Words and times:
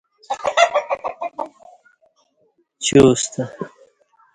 چِیوستہ 2.83 3.43